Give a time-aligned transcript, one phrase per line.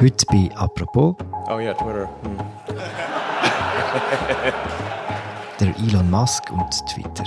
[0.00, 1.14] Heute bei «Apropos».
[1.48, 2.08] Oh ja, Twitter.
[2.22, 2.38] Hm.
[5.60, 7.24] der Elon Musk und Twitter.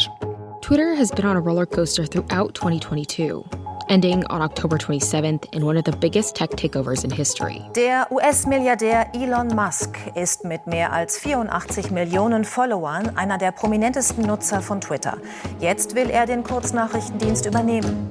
[0.62, 3.46] Twitter has been on a roller coaster throughout 2022.
[3.90, 7.62] ending on October 27th in one of the biggest tech takeovers in history.
[7.76, 14.62] Der US-Milliardär Elon Musk ist mit mehr als 84 Millionen Followern einer der prominentesten Nutzer
[14.62, 15.18] von Twitter.
[15.60, 18.10] Jetzt will er den Kurznachrichtendienst übernehmen.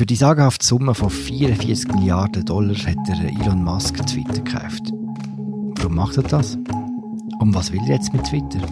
[0.00, 4.94] Für die sagenhafte Summe von 44 Milliarden Dollar hat der Elon Musk Twitter gekauft.
[5.76, 6.56] Warum macht er das?
[7.38, 8.66] Und was will er jetzt mit Twitter?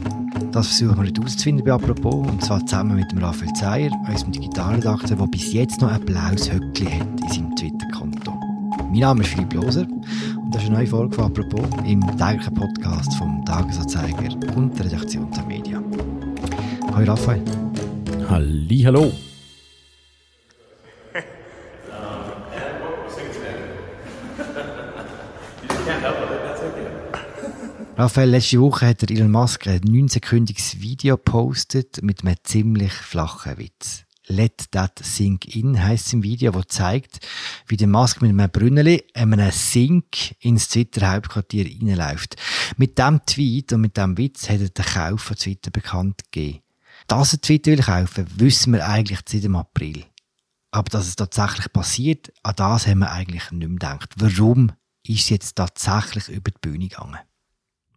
[0.53, 4.33] Das versuchen wir heute herauszufinden bei «Apropos», und zwar zusammen mit dem Raphael Zeyer, unserem
[4.33, 8.33] Digitalredakteur, der bis jetzt noch ein blaues Höckli hat in seinem Twitter-Konto.
[8.91, 12.55] Mein Name ist Philipp Loser und das ist eine neue Folge von «Apropos» im täglichen
[12.55, 15.85] Podcast vom Tagesanzeiger und der Redaktion der Medien.
[16.95, 17.45] Hallo Raphael.
[18.31, 19.13] Halli, hallo.
[28.01, 33.59] Raphael, letzte Woche hat er Elon Musk ein 9-sekündiges Video gepostet mit einem ziemlich flachen
[33.59, 34.05] Witz.
[34.29, 37.19] Let That Sink In heisst im Video, das zeigt,
[37.67, 42.37] wie der Musk mit einem Brünneli, einem Sink ins Twitter-Hauptquartier reinläuft.
[42.77, 46.61] Mit diesem Tweet und mit diesem Witz hat er den Kauf von Twitter bekannt gegeben.
[47.09, 50.05] Dass er Twitter will kaufen, wissen wir eigentlich seit dem April.
[50.71, 54.15] Aber dass es tatsächlich passiert, an das haben wir eigentlich nicht mehr gedacht.
[54.19, 54.71] Warum
[55.03, 57.19] ist es jetzt tatsächlich über die Bühne gegangen?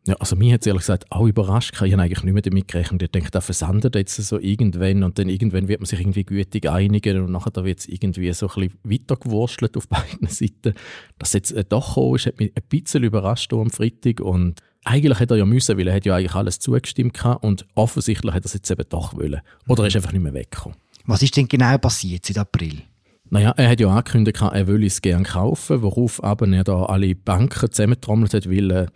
[0.08, 1.74] Ja, also mir hat es ehrlich gesagt auch überrascht.
[1.76, 3.04] Ich habe eigentlich nicht mehr damit gerechnet.
[3.04, 6.68] Ich denke, das versandet jetzt so irgendwann und dann irgendwann wird man sich irgendwie gütig
[6.68, 10.74] einigen und nachher wird es irgendwie so ein bisschen weitergewurstelt auf beiden Seiten.
[11.20, 15.20] Dass jetzt äh, doch gekommen ist, hat mich ein bisschen überrascht am Freitag und eigentlich
[15.20, 18.44] hätte er ja müssen, weil er hat ja eigentlich alles zugestimmt gehabt und offensichtlich hat
[18.44, 19.42] er es jetzt eben doch wollen.
[19.68, 20.78] Oder er ist einfach nicht mehr weggekommen.
[21.06, 22.82] Was ist denn genau passiert seit April?
[23.30, 27.14] Naja, er hat ja angekündigt, er will es gerne kaufen, worauf aber er da alle
[27.16, 28.88] Banken zusammentrommelt hat, weil äh,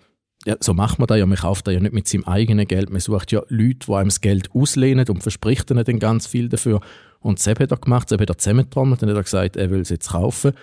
[0.45, 1.25] ja, so macht man das ja.
[1.25, 2.89] Man kauft das ja nicht mit seinem eigenen Geld.
[2.89, 6.49] Man sucht ja Leute, die einem das Geld auslehnen und verspricht ihnen dann ganz viel
[6.49, 6.81] dafür.
[7.20, 9.81] Und Seb hat er gemacht, Seb hat er zusammengetrommelt und hat er gesagt, er will
[9.81, 10.53] es jetzt kaufen.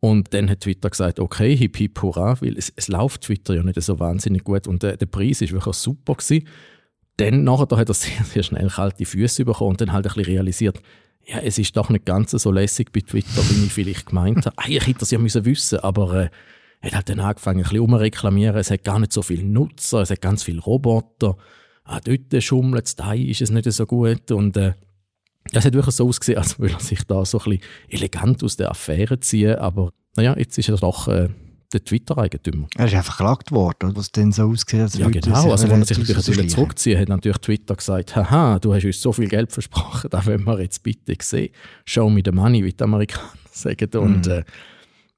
[0.00, 3.62] Und dann hat Twitter gesagt, okay, hip hip hurra, weil es, es läuft Twitter ja
[3.62, 6.46] nicht so wahnsinnig gut und der, der Preis ist wirklich super gewesen.
[7.16, 10.14] Dann nachher da hat er sehr, sehr schnell kalte Füße bekommen und dann halt ein
[10.14, 10.80] bisschen realisiert,
[11.24, 14.56] ja, es ist doch nicht ganz so lässig bei Twitter, wie ich vielleicht gemeint habe.
[14.58, 16.30] Eigentlich hätte er es ja müssen wissen, aber äh,
[16.82, 18.56] hat halt dann angefangen, ein bisschen umreklamieren.
[18.56, 21.36] Es hat gar nicht so viele Nutzer, es hat ganz viele Roboter.
[21.84, 24.30] Ah, dort schummelt es, da ist es nicht so gut.
[24.30, 24.74] Und äh,
[25.52, 28.56] das hat wirklich so ausgesehen, als würde er sich da so ein bisschen elegant aus
[28.56, 29.56] der Affäre ziehen.
[29.56, 31.28] Aber naja, jetzt ist er doch äh,
[31.72, 32.68] der Twitter-Eigentümer.
[32.76, 34.80] Er ist einfach verklagt worden, was denn so aussieht.
[34.80, 35.50] Als ja, genau.
[35.50, 39.12] Also, wenn er sich natürlich zurückziehen hat natürlich Twitter gesagt, haha, du hast uns so
[39.12, 41.50] viel Geld versprochen, da wollen wir jetzt bitte sehen.
[41.84, 43.90] Show me the money, wie die Amerikaner sagen.
[43.96, 44.30] Und, mm.
[44.30, 44.44] äh,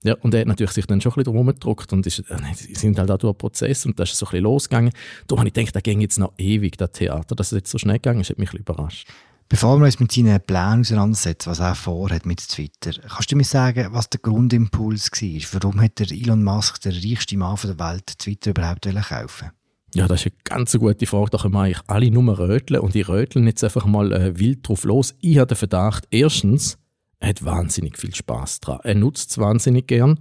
[0.05, 2.99] ja, und er hat natürlich sich dann schon ein bisschen rumgedruckt und ist, äh, sind
[2.99, 4.93] halt auch durch einen Prozess und da ist so ein bisschen losgegangen.
[5.27, 7.79] Da habe ich gedacht, da ging jetzt noch ewig, das Theater, dass es jetzt so
[7.79, 9.09] schnell gegangen ist, hat mich ein bisschen überrascht.
[9.49, 13.45] Bevor wir uns mit seinen Plänen auseinandersetzen, was er vorhat mit Twitter, kannst du mir
[13.45, 15.63] sagen, was der Grundimpuls war?
[15.63, 19.51] Warum hat der Elon Musk, der reichste Mann der Welt, Twitter überhaupt kaufen
[19.95, 21.31] ja, das ist eine ganz gute Frage.
[21.31, 24.69] Da können wir eigentlich alle nur röteln und ich röteln jetzt einfach mal äh, wild
[24.69, 25.15] drauf los.
[25.21, 26.79] Ich habe den Verdacht, erstens,
[27.21, 28.81] er hat wahnsinnig viel Spaß dran.
[28.85, 30.21] Er nutzt es wahnsinnig gern.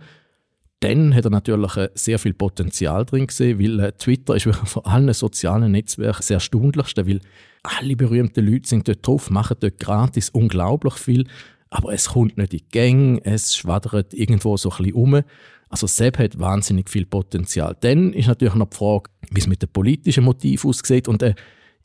[0.80, 4.85] Dann hat er natürlich äh, sehr viel Potenzial drin gesehen, weil äh, Twitter ist von
[4.85, 7.19] allen sozialen Netzwerken sehr erstaunlichste, weil
[7.63, 11.28] alle berühmten Leute sind dort drauf, machen dort gratis unglaublich viel,
[11.69, 15.22] aber es kommt nicht in die Gänge, es schwadert irgendwo so ein bisschen um.
[15.69, 17.75] Also Seb hat wahnsinnig viel Potenzial.
[17.81, 21.34] Dann ist natürlich noch die Frage, wie es mit dem politischen Motiv aussieht und äh,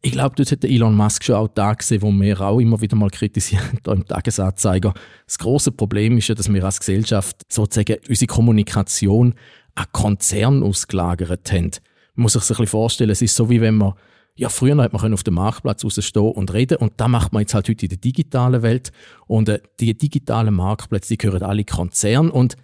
[0.04, 2.96] ich glaube, dort hat Elon Musk schon auch da gesehen, wo wir auch immer wieder
[2.96, 4.92] mal kritisieren, da im Tagesanzeiger.
[5.26, 9.34] Das große Problem ist ja, dass wir als Gesellschaft sozusagen unsere Kommunikation
[9.76, 11.70] an Konzern ausgelagert haben.
[12.14, 13.94] Man muss sich das ein bisschen vorstellen, es ist so wie wenn man
[14.34, 17.52] ja, früher hat man auf dem Marktplatz rausstehen und reden und da macht man jetzt
[17.54, 18.90] halt heute in der digitalen Welt
[19.26, 22.56] und äh, die digitalen Marktplätze, die gehören alle Konzernen und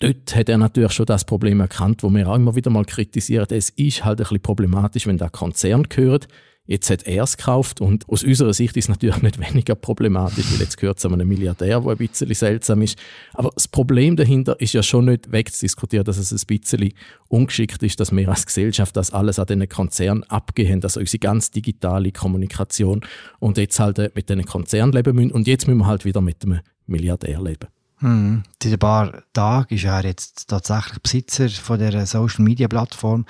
[0.00, 3.46] dort hat er natürlich schon das Problem erkannt, wo wir auch immer wieder mal kritisieren.
[3.50, 6.28] Es ist halt ein bisschen problematisch, wenn da Konzern gehört.
[6.66, 10.50] Jetzt hat er es gekauft und aus unserer Sicht ist es natürlich nicht weniger problematisch,
[10.50, 12.98] weil jetzt gehört es einem Milliardär, der ein bisschen seltsam ist.
[13.34, 16.94] Aber das Problem dahinter ist ja schon nicht wegzudiskutieren, dass es ein bisschen
[17.28, 21.50] ungeschickt ist, dass wir als Gesellschaft das alles an diesen Konzernen abgehen, also unsere ganz
[21.50, 23.02] digitale Kommunikation
[23.40, 26.22] und jetzt halt äh, mit diesen Konzernen leben müssen und jetzt müssen wir halt wieder
[26.22, 27.68] mit einem Milliardär leben.
[27.98, 28.42] Hm.
[28.62, 33.26] Seit ein paar Tagen ist er jetzt tatsächlich Besitzer von der Social Media Plattform.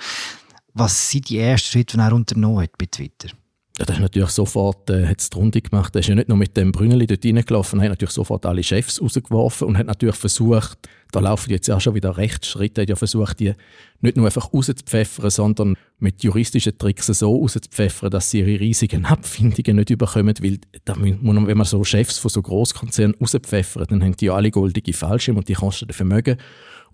[0.77, 3.29] Was sind die ersten Schritte, die er unternommen hat bei Twitter?
[3.77, 5.95] Ja, das ist natürlich sofort äh, hat's die Runde gemacht.
[5.95, 8.61] Er ist ja nicht nur mit dem Brünneli dort reingelaufen, er hat natürlich sofort alle
[8.61, 10.77] Chefs rausgeworfen und hat natürlich versucht,
[11.11, 12.81] da laufen jetzt auch schon wieder Rechtsschritte.
[12.81, 13.53] Hat ja versucht, die
[14.01, 19.77] nicht nur einfach rauszupfeffern, sondern mit juristischen Tricks so rauszupfeffern, dass sie ihre riesigen Abfindungen
[19.77, 20.35] nicht überkommen.
[20.41, 24.51] Weil, da man, wenn man so Chefs von so Großkonzernen rauspfeffert, dann haben die alle
[24.51, 26.35] goldige Fallschirme und die kosten Vermögen.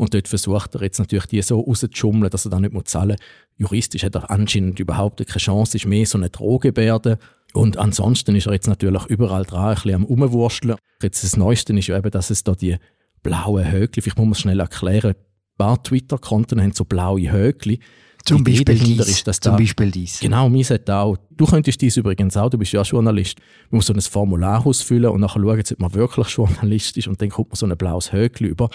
[0.01, 3.69] Und dort versucht er jetzt natürlich, die so rauszuschummeln, dass er dann nicht zahlen muss.
[3.69, 7.19] Juristisch hat er anscheinend überhaupt keine Chance, ist mehr so eine Drohgebärde.
[7.53, 10.75] Und ansonsten ist er jetzt natürlich überall dran, ein bisschen am Umwursteln.
[11.03, 12.77] Jetzt das Neueste ist ja eben, dass es da die
[13.21, 17.79] blauen Höckli, vielleicht muss man schnell erklären, ein paar Twitter-Konten haben so blaue Höckli.
[18.25, 19.07] Zum die Beispiel dies.
[19.07, 20.19] Ist, dass Zum da, Beispiel dies.
[20.19, 23.37] Genau, mir sagt auch, du könntest dies übrigens auch, du bist ja Journalist.
[23.69, 27.21] Man muss so ein Formular ausfüllen und nachher schauen, ob man wirklich Journalist ist und
[27.21, 28.71] dann kommt man so ein blaues Höckli über.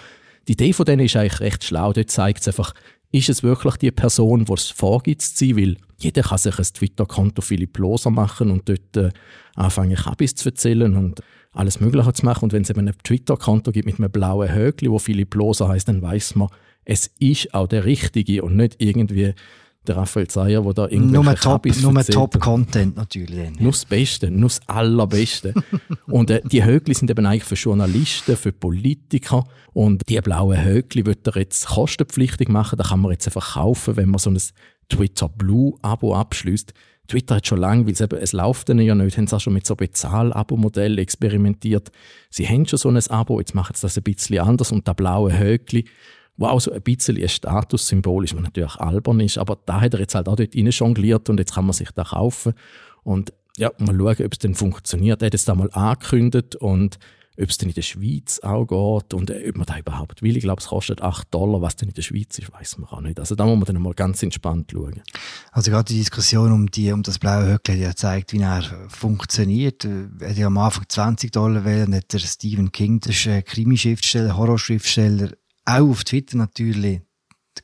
[0.49, 1.93] Die Idee von denen ist eigentlich recht schlau.
[1.93, 2.73] Dort zeigt es einfach,
[3.13, 5.57] ist es wirklich die Person, die es vorgibt zu sein?
[5.57, 9.11] Weil jeder kann sich ein Twitter-Konto Philipp Loser machen und dort äh,
[9.55, 11.21] anfangen, Kabis zu erzählen und
[11.53, 12.45] alles Mögliche zu machen.
[12.45, 15.89] Und wenn es eben ein Twitter-Konto gibt mit einem blauen Högli, wo Philipp Loser heißt,
[15.89, 16.49] dann weiß man,
[16.85, 19.35] es ist auch der Richtige und nicht irgendwie
[19.89, 23.59] der Raphael Zeyer, der da irgendwelche Nur Top, nur Top-Content natürlich.
[23.59, 25.55] Nur das Beste, nur das Allerbeste.
[26.07, 31.07] und äh, die Högli sind eben eigentlich für Journalisten, für Politiker und die blauen Högli
[31.07, 32.77] wird er jetzt kostenpflichtig machen.
[32.77, 34.39] Da kann man jetzt einfach kaufen, wenn man so ein
[34.89, 36.73] Twitter Blue-Abo abschließt.
[37.09, 39.53] Twitter hat schon lange, weil es, eben, es läuft ja nicht, haben sie auch schon
[39.53, 41.91] mit so Bezahl-Abo-Modellen experimentiert.
[42.31, 44.95] Sie haben schon so ein Abo, jetzt machen sie das ein bisschen anders und der
[44.95, 45.85] blaue Höckli,
[46.37, 49.95] wo auch so ein bisschen ein Statussymbol ist, was natürlich albern ist, aber da hat
[49.95, 52.55] er jetzt halt auch dort rein jongliert und jetzt kann man sich da kaufen
[53.03, 55.23] und ja, mal schauen, ob es dann funktioniert.
[55.23, 56.99] Er hat es da mal angekündigt und
[57.39, 60.37] ob es denn in der Schweiz auch geht und äh, ob man da überhaupt will.
[60.37, 61.61] Ich glaube, es kostet 8 Dollar.
[61.61, 63.21] Was denn in der Schweiz ist, weiß man auch nicht.
[63.21, 65.03] Also da muss man dann mal ganz entspannt schauen.
[65.53, 68.63] Also gerade die Diskussion um, die, um das blaue Höckli hat ja gezeigt, wie er
[68.89, 69.85] funktioniert.
[69.85, 73.45] Er hat ja am Anfang 20 Dollar wählen, hat der Stephen King, das ist ein
[73.45, 75.31] Krimischriftsteller, Horrorschriftsteller,
[75.67, 77.01] auch auf Twitter natürlich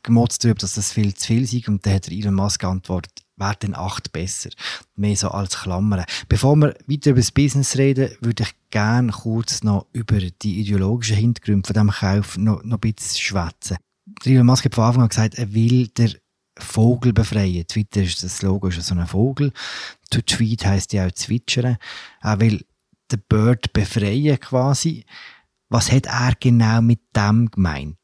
[0.02, 1.62] gemotzt darüber, dass das viel zu viel sei.
[1.66, 4.50] Und dann hat Elon Musk geantwortet, wäre denn 8 besser.
[4.96, 6.04] Mehr so als Klammern.
[6.28, 11.16] Bevor wir weiter über das Business reden, würde ich gerne kurz noch über die ideologischen
[11.16, 13.76] Hintergründe von diesem Kauf noch, noch ein bisschen schwätzen.
[14.24, 16.14] Elon Musk hat von Anfang an gesagt, er will den
[16.58, 17.66] Vogel befreien.
[17.66, 19.52] Twitter ist das Logo ist so ein Vogel.
[20.10, 21.78] To tweet heisst ja auch zwitschern.
[22.20, 22.64] Er will
[23.10, 25.04] den Bird befreien quasi.
[25.72, 27.96] Was hat er genau mit dem gemeint?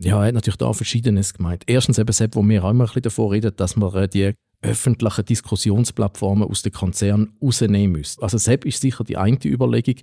[0.00, 1.64] Ja, er hat natürlich da Verschiedenes gemeint.
[1.66, 4.32] Erstens eben, wo wir auch immer ein bisschen davon reden, dass man äh, die
[4.62, 8.22] öffentlichen Diskussionsplattformen aus den Konzernen rausnehmen müssen.
[8.22, 9.96] Also Sepp ist sicher die eine Überlegung.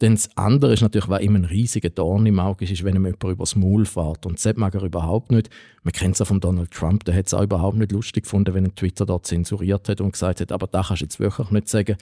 [0.00, 3.04] Denn das andere ist natürlich, was immer ein riesiger Dorn im Auge ist, wenn ihm
[3.06, 4.26] jemand übers Maul fährt.
[4.26, 5.48] Und Sepp mag er überhaupt nicht.
[5.84, 8.52] Man kennt es ja von Donald Trump, der hat es auch überhaupt nicht lustig gefunden,
[8.52, 11.50] wenn er Twitter dort zensuriert hat und gesagt hat, aber da kannst du jetzt wirklich
[11.50, 11.96] nicht sagen.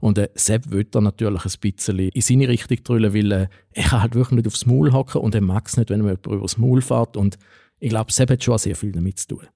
[0.00, 3.84] Und äh, Sepp will da natürlich ein bisschen in seine Richtung drüllen, weil äh, er
[3.84, 6.26] kann halt wirklich nicht aufs Maul hocken und er mag es nicht, wenn ihm jemand
[6.26, 7.16] übers Maul fährt.
[7.16, 7.38] Und
[7.78, 9.46] ich glaube, Sepp hat schon sehr viel damit zu tun.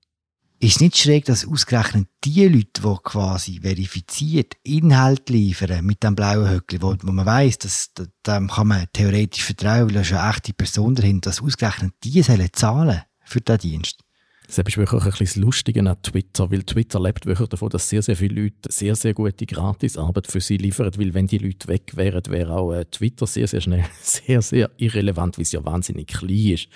[0.62, 6.50] Ist nicht schräg, dass ausgerechnet die Leute, die quasi verifiziert Inhalt liefern mit dem blauen
[6.50, 7.94] Höckli, wo, wo man weiss, dass
[8.26, 12.20] dem kann man theoretisch vertrauen, weil da ist eine echte Person dahinter, dass ausgerechnet die
[12.22, 14.04] sollen zahlen für diesen Dienst?
[14.46, 17.88] Das ist wirklich ein bisschen das Lustige an Twitter, weil Twitter lebt wirklich davon, dass
[17.88, 21.68] sehr, sehr viele Leute sehr, sehr gute Gratisarbeit für sie liefern, weil wenn die Leute
[21.68, 25.64] weg wären, wäre auch äh, Twitter sehr, sehr schnell sehr, sehr irrelevant, weil es ja
[25.64, 26.68] wahnsinnig klein ist.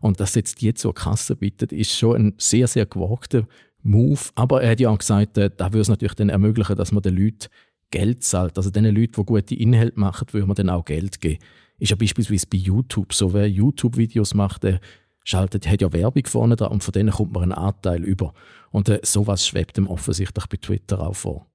[0.00, 3.46] Und dass jetzt die zur Kasse bittet, ist schon ein sehr, sehr gewagter
[3.82, 4.20] Move.
[4.34, 7.02] Aber er hat ja auch gesagt, äh, da würde es natürlich dann ermöglichen, dass man
[7.02, 7.48] den Leuten
[7.90, 8.56] Geld zahlt.
[8.56, 11.38] Also den Leuten, die gute Inhalte machen, würde man dann auch Geld geben.
[11.78, 13.32] Ist ja beispielsweise bei YouTube so.
[13.32, 14.80] Wer YouTube-Videos macht, der
[15.24, 18.32] schaltet, hat ja Werbung vorne dran und von denen kommt man einen Anteil über.
[18.70, 21.46] Und äh, sowas schwebt ihm offensichtlich bei Twitter auch vor.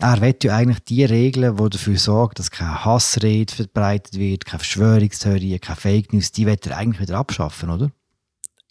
[0.00, 4.58] Er will ja eigentlich die Regeln, die dafür sorgen, dass keine Hassrede verbreitet wird, keine
[4.58, 7.92] Verschwörungstheorien, keine Fake News, die will er eigentlich wieder abschaffen, oder?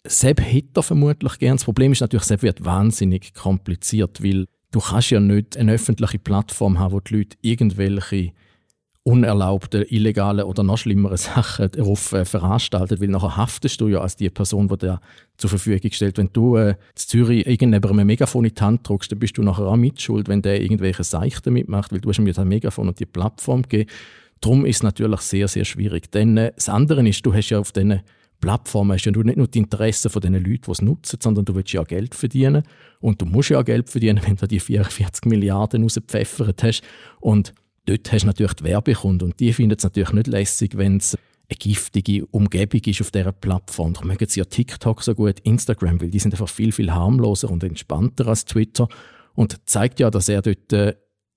[0.06, 1.56] Sepp hätte er vermutlich gern.
[1.56, 6.18] Das Problem ist natürlich, Sepp wird wahnsinnig kompliziert, weil du kannst ja nicht eine öffentliche
[6.18, 8.32] Plattform haben, wo die Leute irgendwelche
[9.04, 14.16] unerlaubte, illegale oder noch schlimmere Sachen darauf äh, veranstaltet, weil nachher haftest du ja als
[14.16, 15.00] die Person, die dir
[15.36, 16.18] zur Verfügung stellt.
[16.18, 19.42] Wenn du äh, in Zürich irgendjemandem ein Megafon in die Hand drückst, dann bist du
[19.42, 22.88] nachher auch mitschuld, wenn der irgendwelche Seichten mitmacht, weil du hast ihm ja das Megafon
[22.88, 23.90] und die Plattform gegeben.
[24.40, 26.10] Darum ist es natürlich sehr, sehr schwierig.
[26.10, 28.00] Denn äh, das andere ist, du hast ja auf diesen
[28.40, 31.54] Plattformen hast ja nicht nur die Interessen von den Leuten, die es nutzen, sondern du
[31.54, 32.62] willst ja auch Geld verdienen.
[33.00, 36.82] Und du musst ja auch Geld verdienen, wenn du die 44 Milliarden rausgepfeffert hast.
[37.20, 37.54] Und
[37.86, 41.16] dort hast du natürlich die Werbekunden und die finden es natürlich nicht lässig, wenn es
[41.48, 43.92] eine giftige Umgebung ist auf dieser Plattform.
[43.92, 47.50] Darum mögen sie ja TikTok so gut, Instagram, weil die sind einfach viel, viel harmloser
[47.50, 48.88] und entspannter als Twitter
[49.34, 50.94] und zeigt ja, dass er dort äh,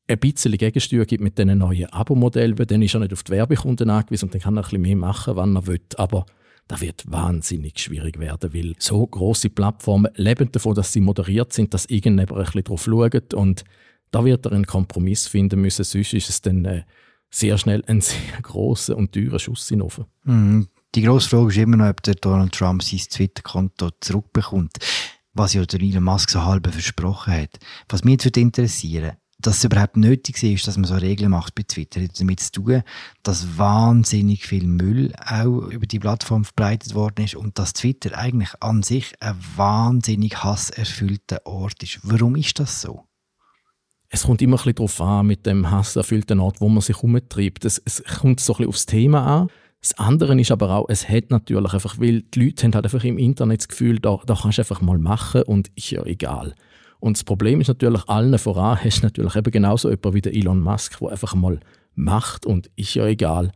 [0.08, 3.90] ein bisschen Gegensteuer gibt mit diesen neuen Abo-Modellen, dann ist er nicht auf die Werbekunden
[3.90, 5.82] angewiesen und dann kann er ein bisschen mehr machen, wann er will.
[5.98, 6.26] Aber
[6.68, 11.74] das wird wahnsinnig schwierig werden, weil so große Plattformen leben davon, dass sie moderiert sind,
[11.74, 13.64] dass irgendjemand ein bisschen drauf schaut und
[14.12, 16.84] da wird er einen Kompromiss finden müssen, sonst ist es dann äh,
[17.30, 20.06] sehr schnell ein sehr großer und teurer Schuss in Ofen.
[20.24, 20.64] Mm,
[20.96, 24.78] die grosse Frage ist immer noch, ob der Donald Trump sein Twitter-Konto zurückbekommt,
[25.34, 27.60] was ja der Elon Musk so halb versprochen hat.
[27.90, 31.64] Was mich jetzt interessieren dass es überhaupt nötig ist, dass man so Regeln macht bei
[31.64, 32.84] Twitter, hat damit zu tun,
[33.24, 38.50] dass wahnsinnig viel Müll auch über die Plattform verbreitet worden ist und dass Twitter eigentlich
[38.62, 42.00] an sich ein wahnsinnig hasserfüllter Ort ist.
[42.02, 43.07] Warum ist das so?
[44.10, 47.66] Es kommt immer ein darauf an, mit dem hasserfüllten Ort, wo man sich umtreibt.
[47.66, 49.48] Es, es kommt so ein bisschen aufs Thema an.
[49.82, 53.04] Das andere ist aber auch, es hat natürlich einfach, weil die Leute haben halt einfach
[53.04, 56.56] im Internet das Gefühl, da, da kannst du einfach mal machen und ist ja egal.
[57.00, 60.36] Und das Problem ist natürlich, allen voran hast du natürlich eben genauso jemanden wie der
[60.36, 61.60] Elon Musk, der einfach mal
[61.96, 63.52] macht und ist ja egal.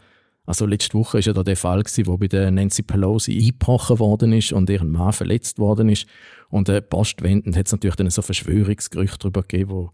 [0.45, 3.99] Also letzte Woche war ja da der Fall, gewesen, wo bei der Nancy Pelosi eingebrochen
[3.99, 6.07] worden ist und ihren Mann verletzt worden ist.
[6.49, 9.91] Und äh, postwendend hat es natürlich dann so Verschwörungsgerüchte darüber gegeben, wo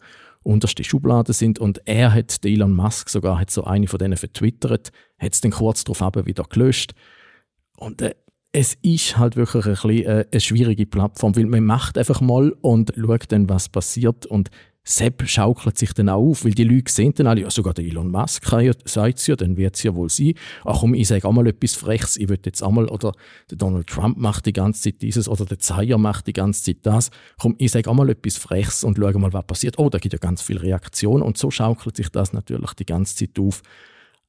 [0.48, 1.60] unterste Schubladen sind.
[1.60, 5.52] Und er hat, Elon Musk sogar, hat so eine von denen vertwittert, hat es dann
[5.52, 6.94] kurz darauf wieder gelöscht.
[7.78, 8.16] Und äh,
[8.54, 12.52] es ist halt wirklich ein bisschen äh, eine schwierige Plattform, weil man macht einfach mal
[12.62, 14.50] und schaut dann, was passiert und
[14.90, 17.84] Sepp schaukelt sich dann auch auf, weil die Leute sehen dann alle, ja, sogar der
[17.84, 20.34] Elon Musk ja, sagt es ja, dann wird es ja wohl sein.
[20.64, 23.12] Ach komm, ich sage auch mal etwas Freches, ich will jetzt einmal, oder
[23.52, 26.78] der Donald Trump macht die ganze Zeit dieses, oder der Zeier macht die ganze Zeit
[26.84, 27.12] das.
[27.38, 29.78] Komm, ich sage auch mal etwas Freches und schaue mal, was passiert.
[29.78, 33.16] Oh, da gibt ja ganz viel Reaktion und so schaukelt sich das natürlich die ganze
[33.18, 33.64] Zeit auf.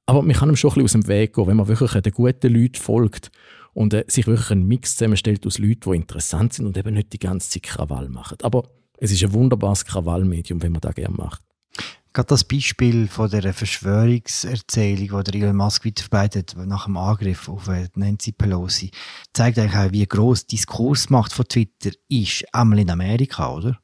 [0.06, 2.12] Aber man kann ihm schon ein bisschen aus dem Weg gehen, wenn man wirklich den
[2.12, 3.30] guten Leuten folgt
[3.74, 7.12] und äh, sich wirklich einen Mix zusammenstellt aus Leuten, die interessant sind und eben nicht
[7.12, 8.38] die ganze Zeit Krawall machen.
[8.42, 8.64] Aber
[9.00, 11.43] es ist ein wunderbares Krawallmedium, wenn man das gerne macht.
[12.12, 17.69] Gerade das Beispiel von der Verschwörungserzählung, die der Elon Musk weiterverbreitet nach dem Angriff auf
[17.69, 18.90] äh, Nancy Pelosi,
[19.33, 23.78] zeigt eigentlich auch, wie gross die Diskursmacht von Twitter ist, einmal in Amerika, oder?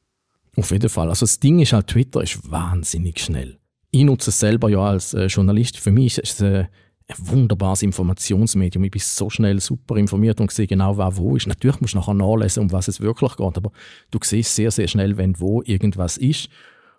[0.57, 1.09] Auf jeden Fall.
[1.09, 3.59] Also das Ding ist halt, Twitter ist wahnsinnig schnell.
[3.91, 5.79] Ich nutze es selber ja als äh, Journalist.
[5.79, 6.65] Für mich ist es äh,
[7.09, 8.85] ein wunderbares Informationsmedium.
[8.85, 11.47] Ich bin so schnell super informiert und sehe genau, wer wo ist.
[11.47, 13.73] Natürlich musst du nachher nachlesen, um was es wirklich geht, aber
[14.11, 16.49] du siehst sehr, sehr schnell, wenn wo irgendwas ist.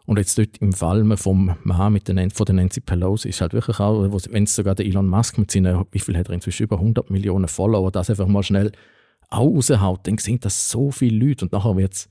[0.06, 3.54] Und jetzt dort im Fall vom Mann mit den, von der Nancy Pelosi ist halt
[3.54, 6.64] wirklich auch, wenn es sogar der Elon Musk mit seinen, wie viel hat er inzwischen,
[6.64, 8.72] über 100 Millionen Follower, das einfach mal schnell
[9.34, 12.10] raushaut, dann sehen das so viele Leute und nachher wird es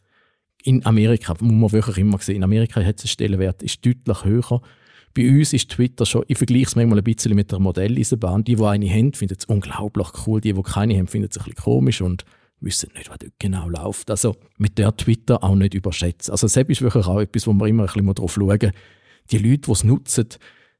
[0.65, 4.61] in Amerika, muss man wirklich immer sehen, in Amerika hat es Stellenwert, ist deutlich höher
[5.15, 8.43] bei uns ist Twitter schon, ich vergleiche es manchmal ein bisschen mit der Modelleisenbahn.
[8.43, 10.41] Die, die eine haben, finden es unglaublich cool.
[10.41, 12.25] Die, die keine haben, finden es ein bisschen komisch und
[12.61, 14.11] wissen nicht, was dort genau läuft.
[14.11, 16.33] Also mit der Twitter auch nicht überschätzen.
[16.33, 18.73] Also selbst ist wirklich auch etwas, wo wir immer ein bisschen drauf schauen.
[19.31, 20.29] Die Leute, die es nutzen,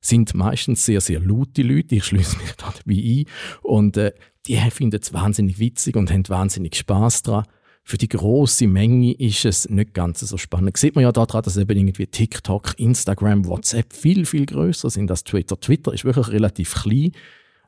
[0.01, 1.95] sind meistens sehr, sehr laute Leute.
[1.95, 3.25] Ich schließe mich da dabei ein.
[3.63, 4.13] Und äh,
[4.47, 7.45] die finden es wahnsinnig witzig und haben wahnsinnig Spaß daran
[7.87, 10.75] für die große Menge ist es nicht ganz so spannend.
[10.79, 15.23] Sieht man ja daran, dass eben irgendwie TikTok, Instagram, WhatsApp viel, viel größer sind als
[15.23, 15.61] Twitter.
[15.61, 17.13] Twitter ist wirklich relativ klein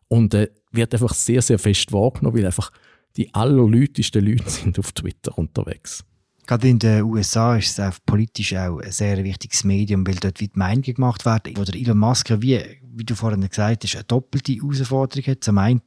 [0.09, 2.73] und äh, wird einfach sehr, sehr fest wahrgenommen, weil einfach
[3.17, 6.03] die allerleutesten Leute sind auf Twitter unterwegs.
[6.47, 10.41] Gerade in den USA ist es auch politisch auch ein sehr wichtiges Medium, weil dort
[10.41, 11.59] wie die Meinung gemacht wird.
[11.59, 15.45] Oder Elon Musk, wie, wie du vorhin gesagt hast, eine doppelte Herausforderung hat.
[15.45, 15.83] Zum einen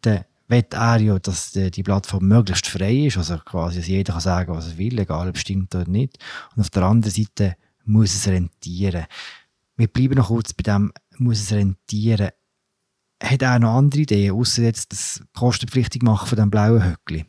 [0.49, 4.53] will er ja, dass die Plattform möglichst frei ist, also quasi, dass jeder kann sagen,
[4.53, 6.17] was er will, egal ob es stimmt oder nicht.
[6.55, 9.05] Und auf der anderen Seite muss es rentieren.
[9.77, 12.29] Wir bleiben noch kurz bei dem, muss es rentieren.
[13.21, 17.25] Hat er noch andere Ideen, außer jetzt das kostenpflichtig machen von dem blauen Höckli?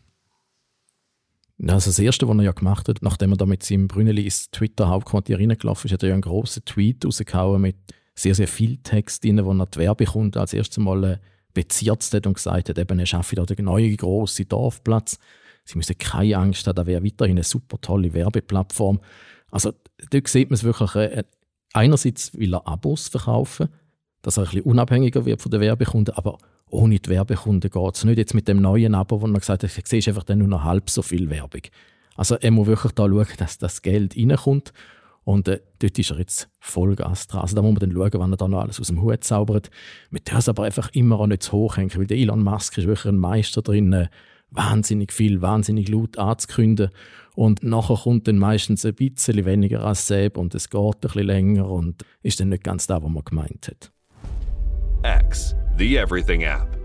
[1.68, 4.50] Also das Erste, was er ja gemacht hat, nachdem er da mit seinem Brünneli ins
[4.50, 7.76] Twitter-Hauptquartier reingelaufen ist, hat er ja einen grossen Tweet rausgehauen mit
[8.14, 11.18] sehr, sehr viel Text drin, wo er die Werbekunden als erstes Mal äh,
[11.54, 15.18] bezirzt hat und gesagt hat, eben, er schaffe da den neuen grossen Dorfplatz.
[15.64, 19.00] Sie müssen keine Angst haben, da wäre weiterhin eine super tolle Werbeplattform.
[19.50, 19.72] Also
[20.10, 21.24] dort sieht man es wirklich, äh,
[21.72, 23.68] einerseits will er Abos verkaufen,
[24.22, 26.38] dass er ein bisschen unabhängiger wird von den Werbekunden, aber
[26.68, 28.18] ohne die Werbekunden geht es nicht.
[28.18, 30.88] Jetzt mit dem neuen Abo, wo man gesagt hat, siehst einfach dann nur noch halb
[30.88, 31.62] so viel Werbung.
[32.14, 34.72] Also er muss wirklich da schauen, dass das Geld reinkommt
[35.30, 37.42] und äh, dort ist er jetzt Vollgas dran.
[37.42, 39.70] Also da muss man dann schauen, wann er da noch alles aus dem Hut zaubert.
[40.10, 42.88] Mit dem aber einfach immer auch nicht zu hoch hängen, weil der Elon Musk ist
[42.88, 44.08] wirklich ein Meister drin, äh,
[44.50, 46.90] wahnsinnig viel, wahnsinnig laut anzukünden.
[47.36, 51.26] Und nachher kommt dann meistens ein bisschen weniger als selber und es geht ein bisschen
[51.26, 53.92] länger und ist dann nicht ganz da, was man gemeint hat.
[55.28, 56.79] X, the Everything App.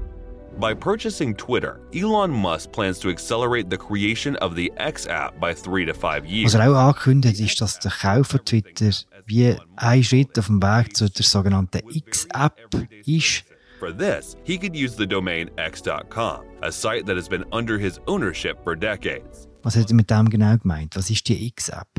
[0.58, 5.54] By purchasing Twitter, Elon Musk plans to accelerate the creation of the X app by
[5.54, 6.54] three to five years.
[6.54, 8.92] Was er auch angekündigt ist, dass der Kauf von Twitter
[9.26, 12.58] wie ein Schritt auf dem Weg zu der sogenannten X-App
[13.06, 13.44] ist.
[13.80, 18.00] For this, he could use the domain x.com, a site that has been under his
[18.08, 19.50] ownership for decades.
[19.64, 20.96] Was hat er mit dem genau gemeint?
[20.96, 21.90] Was ist die X-App?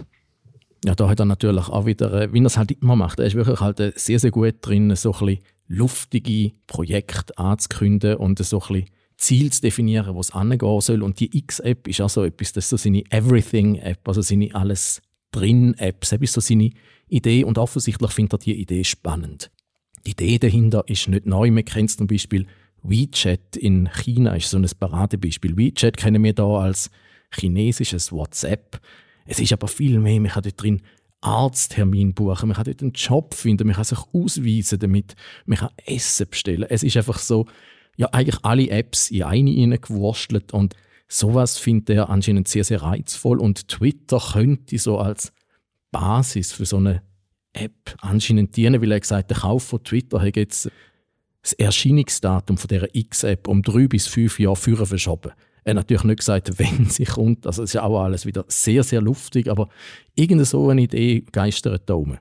[0.82, 3.26] Ja, da hat er natürlich auch wieder, äh, wie er es halt immer macht, er
[3.26, 8.38] ist wirklich halt äh, sehr, sehr gut drin, so ein bisschen luftige Projekte anzukündigen und
[8.38, 11.02] so ein bisschen Ziel zu definieren, wo es angehen soll.
[11.02, 15.00] Und die X-App ist auch so etwas, das ist so seine Everything-App, also seine alles
[15.32, 16.00] drin-App.
[16.00, 16.70] Das ist so seine
[17.08, 19.50] Idee und offensichtlich findet er die Idee spannend.
[20.04, 21.50] Die Idee dahinter ist nicht neu.
[21.50, 22.46] Man kennt zum Beispiel
[22.82, 25.56] WeChat in China, ist so ein Paradebeispiel.
[25.56, 26.90] WeChat kennen wir da als
[27.32, 28.80] chinesisches WhatsApp.
[29.24, 30.20] Es ist aber viel mehr.
[30.20, 30.82] Man kann dort drin
[31.20, 35.70] Arzttermin buchen, man kann dort einen Job finden, man kann sich ausweisen damit, man kann
[35.84, 36.66] Essen bestellen.
[36.68, 37.46] Es ist einfach so,
[37.96, 40.74] ja, eigentlich alle Apps in eine hineingewurstelt und
[41.08, 45.32] sowas findet er anscheinend sehr, sehr reizvoll und Twitter könnte so als
[45.90, 47.02] Basis für so eine
[47.52, 50.70] App anscheinend dienen, weil er gesagt der Kauf von Twitter hat jetzt
[51.42, 55.32] das Erscheinungsdatum von dieser X-App um drei bis fünf Jahre früher verschoben.
[55.66, 57.44] Er hat natürlich nicht gesagt, wenn sie kommt.
[57.46, 59.68] Also es ist ja auch alles wieder sehr, sehr luftig, aber
[60.14, 62.18] irgendeine so eine Idee geistert da rum.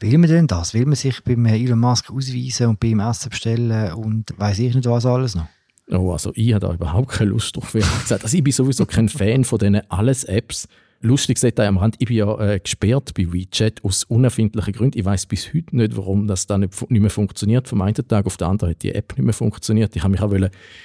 [0.00, 0.74] Will man denn das?
[0.74, 4.74] Will man sich beim Elon Musk ausweisen und bei ihm Essen bestellen und weiß ich
[4.74, 5.46] nicht was alles noch?
[5.90, 7.74] Oh, also ich habe da überhaupt keine Lust drauf.
[7.74, 10.68] Ich, gesagt, also ich bin sowieso kein Fan von diesen Alles-Apps.
[11.00, 14.98] Lustiges Detail am Rand, ich bin ja äh, gesperrt bei WeChat aus unerfindlichen Gründen.
[14.98, 17.68] Ich weiß bis heute nicht, warum das dann nicht, nicht mehr funktioniert.
[17.68, 19.94] Vom einen Tag auf den anderen hat die App nicht mehr funktioniert.
[19.94, 20.32] Ich habe mich auch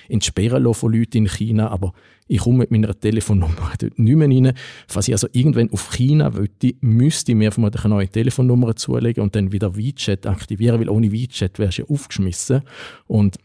[0.09, 1.93] entsperren lassen von Leuten in China, aber
[2.27, 4.53] ich komme mit meiner Telefonnummer dort nicht mehr rein.
[4.87, 9.23] Falls ich also irgendwann auf China wollte, müsste ich mir vermutlich eine neue Telefonnummer zulegen
[9.23, 12.61] und dann wieder WeChat aktivieren, weil ohne WeChat wärst du ja aufgeschmissen.
[13.07, 13.37] Und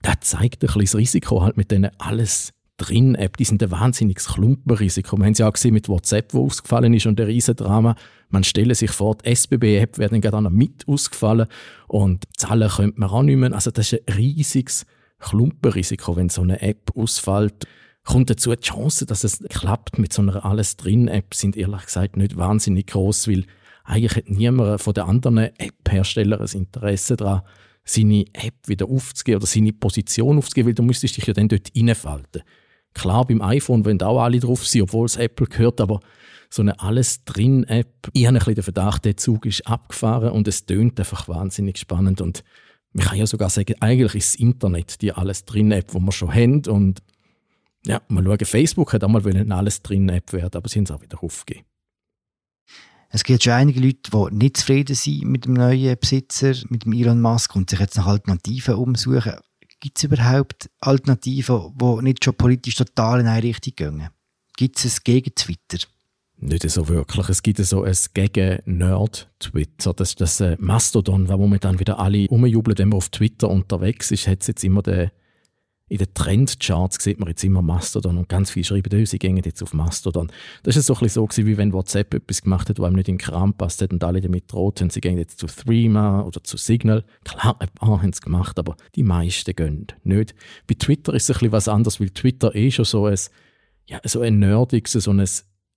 [0.00, 3.70] das zeigt ein bisschen das Risiko halt mit denen alles drin App, die sind ein
[3.70, 5.16] wahnsinniges Klumpenrisiko.
[5.16, 7.94] Wir haben es ja auch gesehen mit WhatsApp, wo ausgefallen ist und der Riesendrama.
[8.30, 11.46] Man stelle sich vor, die SBB-App wäre dann gerade noch mit ausgefallen
[11.86, 13.52] und zahlen könnte man auch nicht mehr.
[13.52, 14.86] Also das ist ein riesiges
[15.20, 17.66] Klumpenrisiko, wenn so eine App ausfällt.
[18.02, 22.36] Kommt dazu, die Chance, dass es klappt mit so einer Alles-Drin-App sind ehrlich gesagt nicht
[22.36, 23.44] wahnsinnig groß, weil
[23.84, 27.42] eigentlich hat niemand von den anderen App-Herstellern ein Interesse daran,
[27.84, 31.70] seine App wieder aufzugeben oder seine Position aufzugeben, weil du müsstest dich ja dann dort
[31.76, 32.42] reinfalten.
[32.94, 36.00] Klar, beim iPhone wollen auch alle drauf sein, obwohl es Apple gehört, aber
[36.48, 40.66] so eine Alles-Drin-App, ich habe ein bisschen den Verdacht, der Zug ist abgefahren und es
[40.66, 42.44] tönt einfach wahnsinnig spannend und
[42.92, 46.62] man kann ja sogar sagen, eigentlich ist das Internet die Alles-Drin-App, die wir schon haben
[46.66, 47.02] und
[47.86, 51.02] ja, mal schauen, Facebook hat auch mal eine Alles-Drin-App werden, aber sie haben es auch
[51.02, 51.66] wieder aufgegeben.
[53.10, 56.92] Es gibt schon einige Leute, die nicht zufrieden sind mit dem neuen Besitzer, mit dem
[56.92, 59.34] Elon Musk und sich jetzt nach Alternativen umsuchen.
[59.84, 64.08] Gibt es überhaupt Alternativen, die nicht schon politisch total in eine Richtung gehen?
[64.56, 65.76] Gibt es ein gegen Twitter?
[66.38, 67.28] Nicht so wirklich.
[67.28, 69.92] Es gibt so ein gegen Nerd-Twitter.
[69.92, 74.10] Das ist das äh, Mastodon, wo momentan wieder alle umjubeln, wenn man auf Twitter unterwegs
[74.10, 75.10] ist, hat jetzt immer den
[75.94, 79.62] in den Trendcharts sieht man jetzt immer Mastodon und ganz viele schreiben, sie gehen jetzt
[79.62, 80.28] auf Mastodon.
[80.64, 83.08] Das ist so ein bisschen so, wie wenn WhatsApp etwas gemacht hat, was einem nicht
[83.08, 86.42] in den Kram passt hat und alle damit drohten, sie gehen jetzt zu Threema oder
[86.42, 87.04] zu Signal.
[87.22, 90.34] Klar, ein paar haben es gemacht, aber die meisten gehen nicht.
[90.66, 93.16] Bei Twitter ist es ein bisschen was anderes, weil Twitter eh schon so ein,
[93.86, 95.24] ja, so ein nerdiges, so ein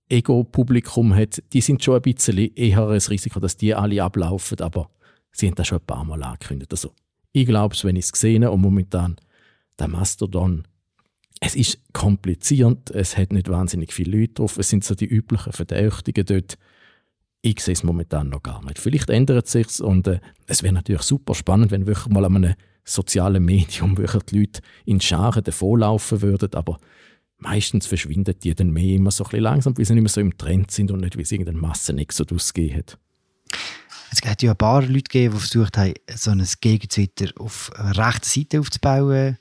[0.08, 1.40] Ego-Publikum hat.
[1.52, 4.90] Die sind schon ein bisschen eher ein Risiko, dass die alle ablaufen, aber
[5.30, 6.72] sie haben das schon ein paar Mal angekündigt.
[6.72, 6.90] Also,
[7.30, 9.16] ich glaube es, wenn ich es gesehen und momentan
[9.78, 10.66] der Mastodon.
[11.40, 15.52] Es ist kompliziert, es hat nicht wahnsinnig viele Leute drauf, es sind so die üblichen
[15.52, 16.58] Verdächtigen dort.
[17.40, 18.78] Ich sehe es momentan noch gar nicht.
[18.78, 22.36] Vielleicht ändert es sich und äh, es wäre natürlich super spannend, wenn wirklich mal an
[22.36, 26.78] einem sozialen Medium wirklich die Leute in Scharen davonlaufen würden, aber
[27.36, 30.20] meistens verschwinden die dann mehr immer so ein bisschen langsam, weil sie nicht mehr so
[30.20, 32.98] im Trend sind und nicht, wie es irgendein Massenexodus gegeben hat.
[34.10, 38.28] Es hat ja ein paar Leute gegeben, die versucht haben, so ein Gegenzwitter auf rechter
[38.28, 39.38] Seite aufzubauen.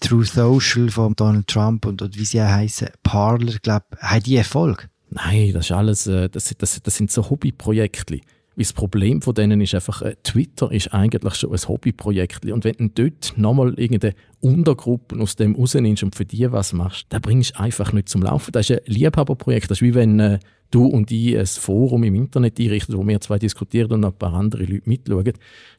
[0.00, 4.36] True Social von Donald Trump und, und wie sie auch heißen, Parler, glaube haben die
[4.36, 4.88] Erfolg?
[5.10, 8.20] Nein, das ist alles, äh, das, das, das sind so Hobbyprojekte.
[8.58, 12.44] Das Problem von denen ist einfach, äh, Twitter ist eigentlich schon ein Hobbyprojekt.
[12.46, 17.06] Und wenn du dort nochmal irgendeine Untergruppe aus dem rausnimmst und für die was machst,
[17.10, 18.50] dann bringst du einfach nicht zum Laufen.
[18.50, 19.70] Das ist ein Liebhaberprojekt.
[19.70, 20.38] Das ist wie wenn äh,
[20.72, 24.18] du und ich ein Forum im Internet einrichten, wo wir zwei diskutieren und noch ein
[24.18, 25.32] paar andere Leute mitschauen.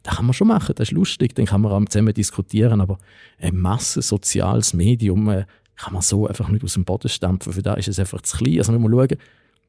[0.04, 2.98] Das kann man schon machen, das ist lustig, dann kann man auch zusammen diskutieren, aber
[3.40, 7.54] ein massensoziales Medium äh, kann man so einfach nicht aus dem Boden stampfen.
[7.54, 8.60] Für da ist es einfach zu klein.
[8.60, 9.18] Also wenn wir schauen,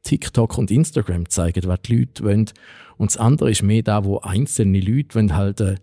[0.03, 2.51] TikTok und Instagram zeigen, was die Leute wollen.
[2.97, 5.77] Und das andere ist mehr da, wo einzelne Leute wollen halt, äh,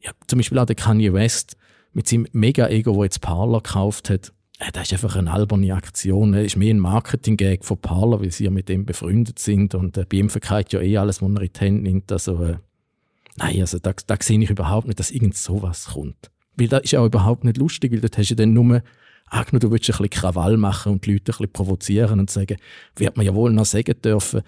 [0.00, 1.56] ja, zum Beispiel auch der Kanye West
[1.92, 6.32] mit seinem Mega-Ego, der jetzt Parler gekauft hat, äh, das ist einfach eine alberne Aktion.
[6.32, 9.96] Das ist mehr ein Marketing-Gag von Parler, weil sie ja mit dem befreundet sind und
[9.96, 12.12] äh, bei ihm verkauft ja eh alles, was er in die Hände nimmt.
[12.12, 12.56] Also, äh,
[13.36, 16.30] nein, also da, da sehe ich überhaupt nicht, dass irgend sowas kommt.
[16.56, 18.82] Weil das ist auch überhaupt nicht lustig, weil dort hast du dann nur
[19.32, 22.56] angenommen, du willst ein bisschen Krawall machen und die Leute ein bisschen provozieren und sagen,
[22.96, 24.42] wird man ja wohl noch sagen dürfen,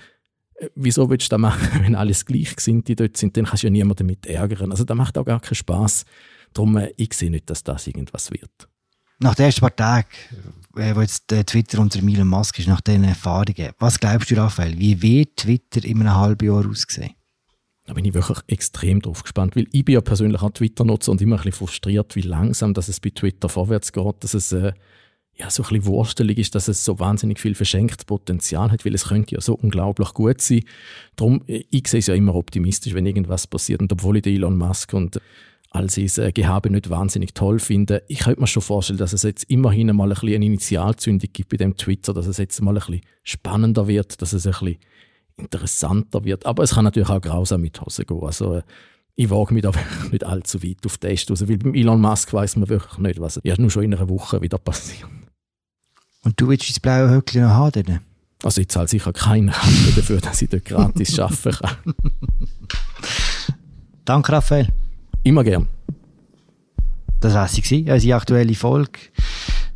[0.56, 3.62] äh, wieso willst du das machen, wenn alles gleich sind, die dort sind, dann kannst
[3.62, 4.70] du ja niemanden damit ärgern.
[4.70, 6.04] Also das macht auch gar keinen Spass.
[6.52, 8.68] Darum, äh, ich sehe nicht, dass das irgendwas wird.
[9.20, 10.08] Nach den ersten paar Tagen,
[10.76, 14.78] äh, wo jetzt Twitter unter Elon Musk ist, nach diesen Erfahrungen, was glaubst du, Raphael,
[14.78, 17.14] wie wird Twitter in einem halben Jahr aussehen?
[17.86, 21.20] Da bin ich wirklich extrem drauf gespannt, weil ich bin ja persönlich auch Twitter-Nutzer und
[21.20, 24.72] immer ein bisschen frustriert, wie langsam dass es bei Twitter vorwärts geht, dass es äh,
[25.36, 28.94] ja, so ein bisschen wurstelig ist, dass es so wahnsinnig viel verschenktes Potenzial hat, weil
[28.94, 30.62] es könnte ja so unglaublich gut sein.
[31.16, 33.82] Darum, äh, ich sehe es ja immer optimistisch, wenn irgendwas passiert.
[33.82, 35.20] Und obwohl ich Elon Musk und
[35.70, 39.24] all sein äh, Gehabe nicht wahnsinnig toll finde, ich könnte mir schon vorstellen, dass es
[39.24, 42.70] jetzt immerhin mal ein bisschen eine Initialzündung gibt bei dem Twitter, dass es jetzt mal
[42.70, 44.76] ein bisschen spannender wird, dass es ein bisschen
[45.36, 46.46] interessanter wird.
[46.46, 48.22] Aber es kann natürlich auch grausam mit Hose gehen.
[48.22, 48.62] Also, äh,
[49.16, 52.00] ich wage mich da wirklich nicht allzu weit auf den Test raus, weil beim Elon
[52.00, 55.08] Musk weiß man wirklich nicht, was ja nur schon in einer Woche wieder passiert.
[56.22, 58.00] Und du willst das blaue Höckchen noch haben?
[58.42, 61.94] Also ich zahle sicher keine Rente dafür, dass ich dort gratis arbeiten kann.
[64.04, 64.68] Danke, Raphael.
[65.22, 65.68] Immer gern.
[67.20, 68.98] Das war sie, unsere aktuelle Folge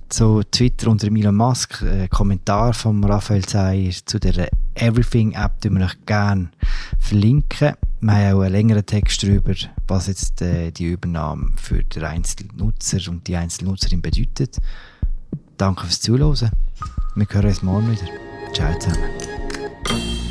[0.09, 1.83] zu Twitter unter Elon Musk.
[1.83, 6.51] Ein Kommentar von Raphael Zeyer zu der Everything-App, die wir euch gerne
[6.99, 7.75] verlinken.
[8.01, 9.55] Wir haben auch einen längeren Text darüber,
[9.87, 14.59] was jetzt äh, die Übernahme für den Einzelnutzer und die Einzelnutzerin bedeutet.
[15.57, 16.51] Danke fürs Zuhören.
[17.15, 18.09] Wir hören uns morgen wieder.
[18.53, 20.28] Ciao zusammen.